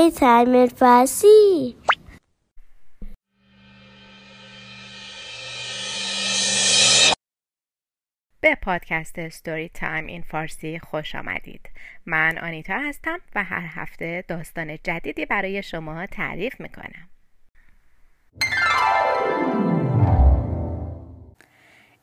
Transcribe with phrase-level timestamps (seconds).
[0.00, 1.76] Story Time فارسی
[8.40, 11.70] به پادکست Story Time in Farsi خوش آمدید.
[12.06, 17.08] من آنیتا هستم و هر هفته داستان جدیدی برای شما تعریف می‌کنم.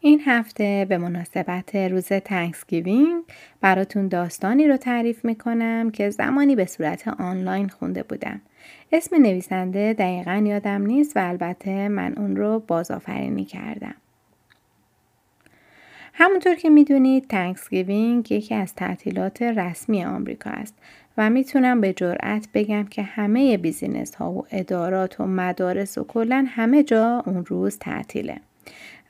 [0.07, 3.23] این هفته به مناسبت روز Thanksgiving
[3.61, 8.41] براتون داستانی رو تعریف می‌کنم که زمانی به صورت آنلاین خونده بودم.
[8.91, 13.95] اسم نویسنده دقیقا یادم نیست و البته من اون رو بازآفرینی کردم.
[16.13, 20.75] همونطور که می‌دونید Thanksgiving یکی از تعطیلات رسمی آمریکا است
[21.17, 26.45] و می‌تونم به جرأت بگم که همه business ها و ادارات و مدارس و کلا
[26.47, 28.39] همه جا اون روز تعطیله.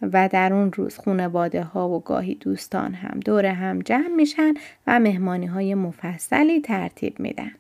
[0.02, 4.54] و در اون روز خونواده ها و گاهی دوستان هم دور هم جمع میشن
[4.88, 7.52] و مهمانی های مفصلی ترتیب میدن.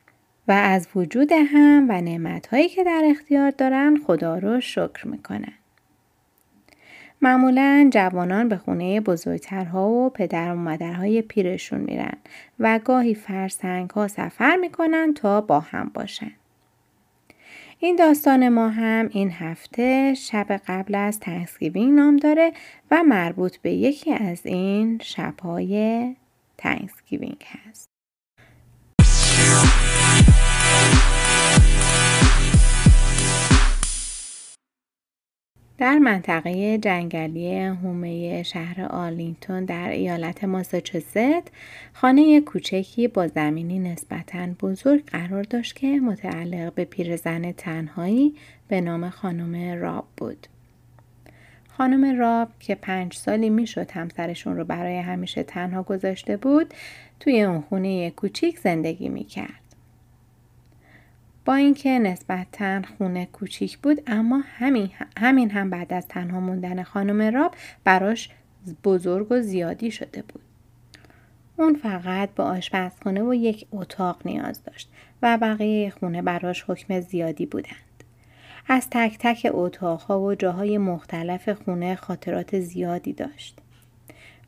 [0.47, 5.53] و از وجود هم و نعمت هایی که در اختیار دارن خدا رو شکر می‌کنن.
[7.21, 12.17] معمولا جوانان به خونه بزرگترها و پدر و مادرهای پیرشون میرن
[12.59, 16.31] و گاهی فرسنگ ها سفر می‌کنن تا با هم باشن.
[17.79, 22.53] این داستان ما هم این هفته شب قبل از Thanksgiving نام داره
[22.91, 26.15] و مربوط به یکی از این شبهای
[26.57, 27.96] Thanksgiving هست.
[35.77, 41.51] در منطقه جنگلی حومه شهر آرلینگتون در ایالت ماساچوست
[41.93, 48.35] خانه کوچکی با زمینی نسبتا بزرگ قرار داشت که متعلق به پیرزن تنهایی
[48.67, 50.47] به نام خانم راب بود.
[51.69, 56.73] خانم راب که پنج سالی می‌شد همسرشون رو برای همیشه تنها گذاشته بود
[57.19, 59.66] توی اون خونه کوچیک زندگی می‌کرد.
[61.47, 64.89] با اینکه نسبتا خونه کوچیک بود اما همین,
[65.19, 68.29] همین هم بعد از تنها موندن خانم راب براش
[68.83, 70.41] بزرگ و زیادی شده بود.
[71.57, 74.89] اون فقط به آشپزخونه و یک اتاق نیاز داشت
[75.21, 78.03] و بقیه خونه براش حکم زیادی بودند.
[78.67, 83.57] از تک تک اتاقها و جاهای مختلف خونه خاطرات زیادی داشت.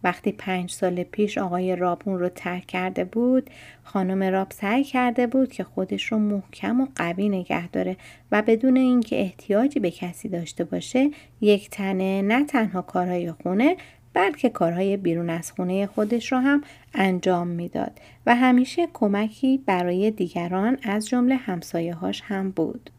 [0.04, 3.50] وقتی پنج سال پیش آقای رابون رو ترک کرده بود
[3.84, 7.98] خانم راب سعی کرده بود که خودش رو محکم و قوی نگه داره
[8.32, 11.10] و بدون اینکه احتیاجی به کسی داشته باشه
[11.42, 13.78] یک تنه نه تنها کارهای خونه
[14.14, 20.78] بلکه کارهای بیرون از خونه خودش رو هم انجام می‌داد و همیشه کمکی برای دیگران
[20.84, 22.90] از جمله همسایه هاش هم بود.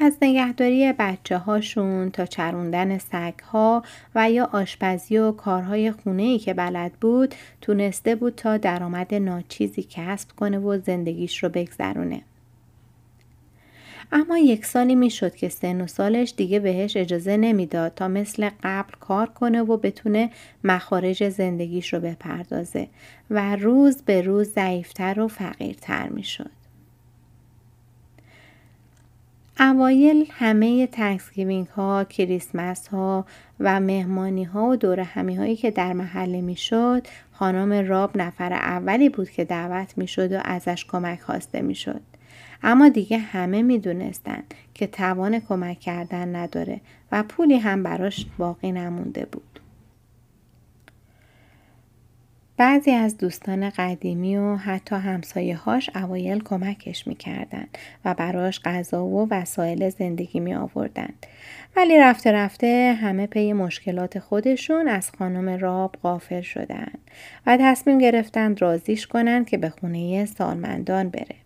[0.00, 3.82] از نگهداری بچه هاشون تا چروندن سگ ها
[4.14, 9.86] و یا آشپزی و کارهای خونه ای که بلد بود تونسته بود تا درآمد ناچیزی
[9.90, 12.22] کسب کنه و زندگیش رو بگذرونه.
[14.12, 18.92] اما یک سالی می‌شد که سن و سالش دیگه بهش اجازه نمی‌داد تا مثل قبل
[19.00, 20.30] کار کنه و بتونه
[20.64, 22.88] مخارج زندگیش رو بپردازه
[23.30, 26.65] و روز به روز ضعیفتر و فقیرتر می‌شد.
[29.60, 33.26] اوایل همه Thanksgiving ها، کریسمس ها
[33.60, 38.52] و مهمانی ها و دور همی هایی که در محله می شد خانم راب نفر
[38.52, 42.00] اولی بود که دعوت می شد و ازش کمک خواسته می شد.
[42.62, 44.42] اما دیگه همه می دونستن
[44.74, 46.80] که توان کمک کردن نداره
[47.12, 49.55] و پولی هم براش باقی نمونده بود.
[52.58, 57.66] بعضی از دوستان قدیمی و حتی همسایه هاش اوایل کمکش می‌کردن
[58.04, 61.08] و براش غذا و وسایل زندگی می آوردن.
[61.76, 66.92] ولی رفته رفته همه پی مشکلات خودشون از خانم راب غافل شدن
[67.46, 71.36] و تصمیم گرفتند رازیش کنند که به خونه سالمندان بره.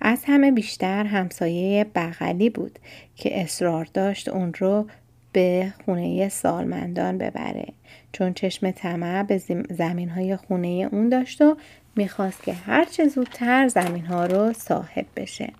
[0.00, 2.78] از همه بیشتر همسایه بغلی بود
[3.16, 4.86] که اصرار داشت اون رو
[5.32, 7.66] به خونه سالمندان ببره
[8.12, 9.38] چون چشم طمع به
[9.70, 11.56] زمین های خونه اون داشت و
[11.96, 15.52] می‌خواست که هرچه زودتر زمین ها رو صاحب بشه.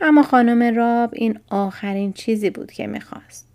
[0.00, 3.46] اما خانم راب این آخرین چیزی بود که می‌خواست.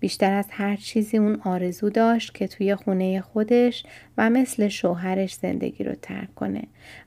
[0.00, 3.84] بیشتر از هر چیزی اون آرزو داشت که توی خونه خودش
[4.18, 6.62] و مثل شوهرش زندگی رو ترک کنه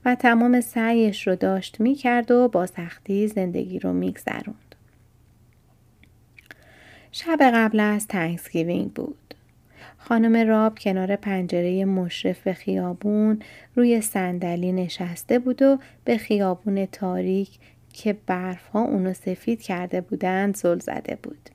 [0.06, 4.56] و تمام سعیش رو داشت می‌کرد و با سختی زندگی رو میگذروند.
[7.18, 9.34] شب قبل از Thanksgiving بود.
[9.98, 13.40] خانم راب کنار پنجره مشرف به خیابون
[13.76, 17.50] روی صندلی نشسته بود و به خیابون تاریک
[17.94, 21.50] که برفها اونو سفید کرده بودند زل زده بود.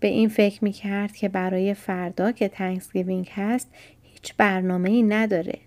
[0.00, 3.68] به این فکر می کرد که برای فردا که Thanksgiving هست
[4.02, 5.58] هیچ برنامه ای نداره.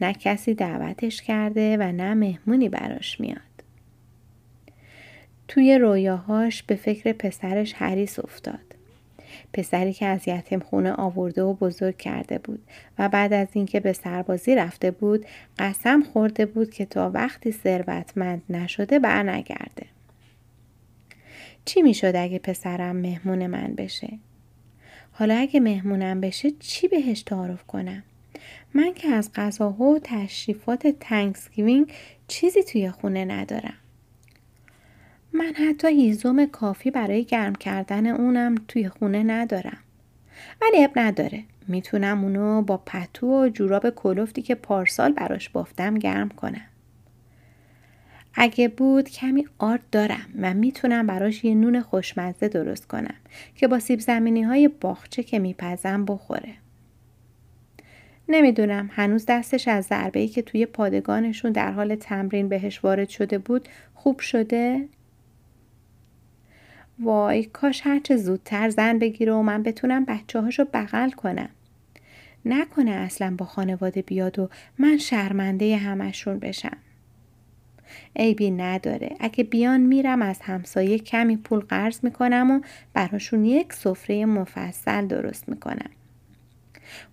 [0.00, 3.55] نه کسی دعوتش کرده و نه مهمونی براش میاد.
[5.48, 8.76] توی رویاهاش به فکر پسرش هریس افتاد.
[9.52, 12.62] پسری که از یتیم خونه آورده و بزرگ کرده بود
[12.98, 15.26] و بعد از اینکه به سربازی رفته بود
[15.58, 19.86] قسم خورده بود که تا وقتی ثروتمند نشده برنگرده.
[21.64, 24.18] چی می‌شد اگه پسرم مهمون من بشه؟
[25.12, 28.02] حالا اگه مهمونم بشه چی بهش تعارف کنم؟
[28.74, 31.92] من که از غذاها و تشریفات Thanksgiving
[32.28, 33.74] چیزی توی خونه ندارم.
[35.38, 39.78] من حتی هیزم کافی برای گرم کردن اونم توی خونه ندارم.
[40.62, 41.42] ولی عیب نداره.
[41.68, 46.66] می‌تونم اونو با پتو و جوراب کلفتی که پارسال براش بافتم گرم کنم.
[48.34, 53.14] اگه بود کمی آرد دارم و می‌تونم براش یه نون خوشمزه درست کنم
[53.54, 56.54] که با سیب زمینی های باخچه که میپزم بخوره.
[58.28, 63.38] نمی‌دونم هنوز دستش از ضربه ای که توی پادگانشون در حال تمرین بهش وارد شده
[63.38, 64.88] بود خوب شده؟
[67.00, 71.48] وای کاش هرچه زودتر زن بگیره و من بتونم بچه هاشو بغل کنم.
[72.44, 74.48] نکنه اصلا با خانواده بیاد و
[74.78, 76.76] من شرمنده همشون بشم.
[78.16, 82.60] عیبی نداره اگه بیان میرم از همسایه کمی پول قرض می‌کنم و
[82.92, 85.90] براشون یک سفره مفصل درست می‌کنم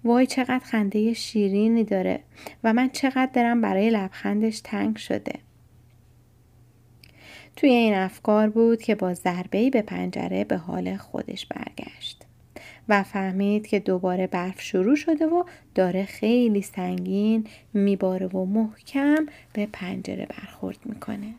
[0.04, 2.20] وای چقدر خنده شیرینی داره
[2.64, 5.34] و من چقدر دارم برای لبخندش تنگ شده
[7.56, 12.24] توی این افکار بود که با ضربه‌ای به پنجره به حال خودش برگشت
[12.90, 15.44] و فهمید که دوباره برف شروع شده و
[15.76, 21.34] داره خیلی سنگین میباره و محکم به پنجره برخورد می‌کنه.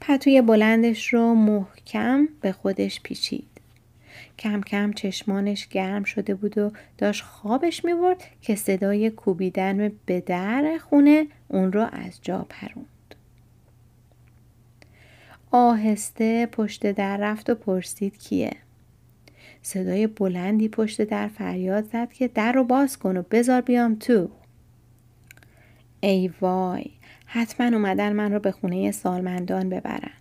[0.00, 3.48] پتوی بلندش رو محکم به خودش پیچید.
[4.38, 10.78] کم کم چشمانش گرم شده بود و داشت خوابش می‌برد که صدای کوبیدن به در
[10.78, 12.86] خونه اون رو از جا پروند.
[15.52, 18.52] آهسته پشت در رفت و پرسید کیه.
[19.62, 24.30] صدای بلندی پشت در فریاد زد که در رو باز کن و بذار بیام تو.
[26.00, 26.84] ای وای
[27.26, 30.12] حتما اومدن من رو به خونه سالمندان ببرن.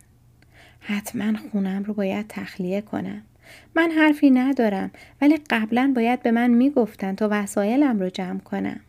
[0.80, 3.22] حتما خونم رو باید تخلیه کنم.
[3.76, 4.92] من حرفی ندارم
[5.22, 8.80] ولی قبلا باید به من می‌گفتن تا وسایلم رو جمع کنم.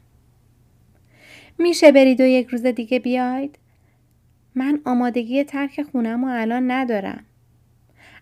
[1.59, 3.59] میشه برید و یک روز دیگه بیاید؟
[4.55, 7.25] من آمادگی ترک خونم و الان ندارم.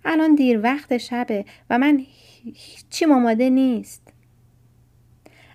[0.04, 2.04] الان دیر وقت شبه و من
[2.54, 4.12] هیچی آماده نیست.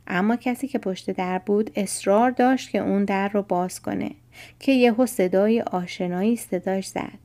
[0.07, 4.11] اما کسی که پشت در بود اصرار داشت که اون در رو باز کنه
[4.59, 7.19] که یهو صدای آشنایی صداش زد.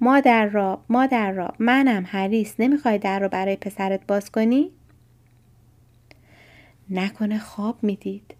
[0.00, 4.70] مادر راب مادر راب منم هریس نمی‌خوای در رو برای پسرت باز کنی؟
[6.90, 8.34] نکنه خواب می‌دید.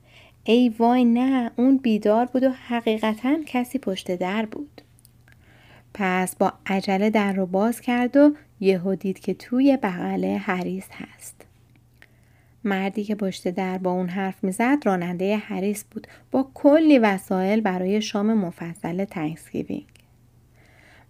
[0.44, 4.80] ای وای نه اون بیدار بود و حقیقتا کسی پشت در بود.
[5.94, 11.46] پس با عجله در رو باز کرد و یهو دید که توی بغل هریس هست.
[12.64, 18.02] مردی که پشت در با اون حرف می‌زد راننده هریس بود با کلی وسایل برای
[18.02, 19.86] شام مفصل Thanksgiving.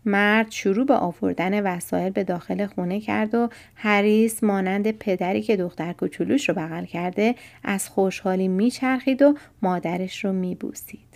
[0.05, 5.93] مرد شروع به آوردن وسایل به داخل خونه کرد و هریس مانند پدری که دختر
[5.93, 11.11] کوچولوش رو بغل کرده از خوشحالی میچرخید و مادرش رو میبوسید.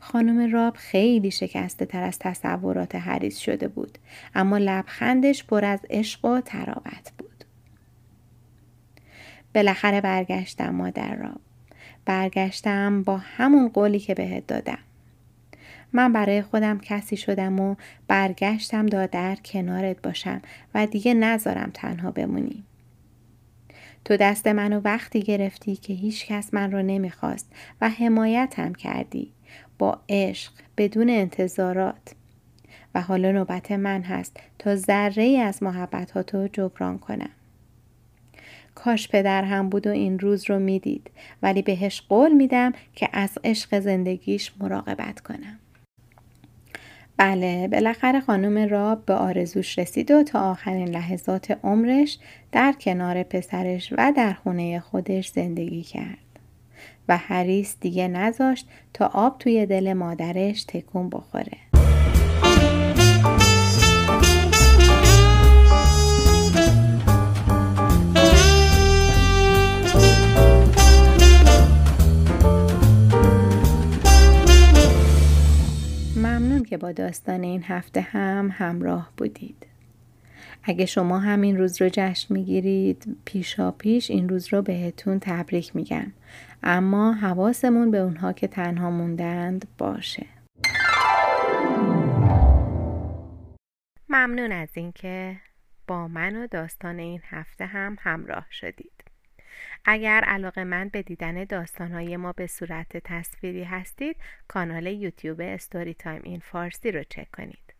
[0.00, 3.98] خانم راب خیلی شکسته تر از تصورات هریس شده بود
[4.34, 7.44] اما لبخندش پر از عشق و تراوت بود.
[9.54, 11.40] بالاخره برگشتم مادر راب.
[12.04, 14.78] برگشتم با همون قولی که بهت دادم.
[15.92, 17.74] من برای خودم کسی شدم و
[18.08, 20.42] برگشتم دا در کنارت باشم
[20.74, 22.64] و دیگه نذارم تنها بمونی.
[24.04, 29.32] تو دست منو وقتی گرفتی که هیچ کس من رو نمی‌خواست و حمایتم کردی
[29.78, 32.14] با عشق بدون انتظارات
[32.94, 37.30] و حالا نوبت من هست تا ذره ای از محبتاتو جبران کنم.
[38.74, 41.10] کاش پدر هم بود و این روز رو می‌دید
[41.42, 45.58] ولی بهش قول میدم که از عشق زندگیش مراقبت کنم.
[47.16, 52.18] بله بالاخره خانم راب به آرزوش رسید و تا آخرین لحظات عمرش
[52.52, 56.18] در کنار پسرش و در خونه خودش زندگی کرد
[57.08, 61.71] و هریس دیگه نذاشت تا آب توی دل مادرش تکون بخوره.
[76.72, 79.66] که با داستان این هفته هم همراه بودید.
[80.64, 86.12] اگه شما همین روز رو جشن می‌گیرید پیشا پیش این روز رو بهتون تبریک میگم.
[86.62, 90.26] اما حواسمون به اونها که تنها موندند باشه.
[94.08, 95.36] ممنون از اینکه
[95.86, 99.01] با من و داستان این هفته هم همراه شدید.
[99.84, 104.16] اگر علاقه من به دیدن داستانهای ما به صورت تصویری هستید
[104.48, 107.74] کانال یوتیوب Story Time in Farsi رو چک کنید.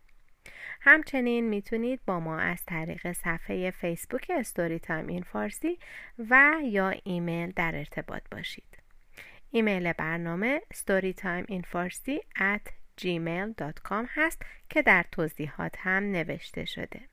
[0.81, 5.79] همچنین می‌تونید با ما از طریق صفحه فیسبوک Story Time in Farsi
[6.29, 8.77] و یا ایمیل در ارتباط باشید.
[9.51, 17.12] ایمیل برنامه storytimeinfarsi at gmail.com هست که در توضیحات هم نوشته شده.